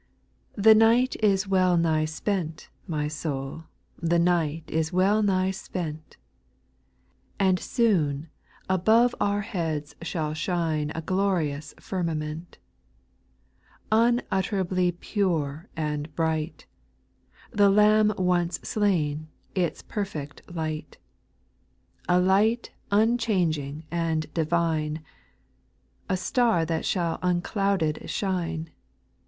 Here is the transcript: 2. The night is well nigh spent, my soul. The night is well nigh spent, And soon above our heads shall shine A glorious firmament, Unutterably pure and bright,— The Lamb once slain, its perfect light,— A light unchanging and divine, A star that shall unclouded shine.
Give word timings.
2. 0.55 0.61
The 0.63 0.73
night 0.73 1.15
is 1.21 1.47
well 1.47 1.77
nigh 1.77 2.05
spent, 2.05 2.69
my 2.87 3.07
soul. 3.07 3.65
The 4.01 4.17
night 4.17 4.63
is 4.65 4.91
well 4.91 5.21
nigh 5.21 5.51
spent, 5.51 6.17
And 7.39 7.59
soon 7.59 8.27
above 8.67 9.13
our 9.21 9.41
heads 9.41 9.93
shall 10.01 10.33
shine 10.33 10.91
A 10.95 11.03
glorious 11.03 11.75
firmament, 11.79 12.57
Unutterably 13.91 14.91
pure 14.93 15.69
and 15.77 16.11
bright,— 16.15 16.65
The 17.51 17.69
Lamb 17.69 18.11
once 18.17 18.59
slain, 18.63 19.27
its 19.53 19.83
perfect 19.83 20.41
light,— 20.51 20.97
A 22.09 22.19
light 22.19 22.71
unchanging 22.89 23.83
and 23.91 24.33
divine, 24.33 25.03
A 26.09 26.17
star 26.17 26.65
that 26.65 26.85
shall 26.85 27.19
unclouded 27.21 28.09
shine. 28.09 28.71